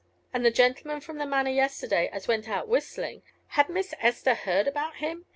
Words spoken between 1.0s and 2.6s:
the Manor yesterday as went